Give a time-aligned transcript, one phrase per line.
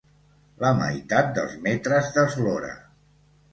[0.63, 2.75] La meitat dels metres d'eslora.